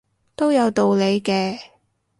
[0.35, 1.59] 都有道理嘅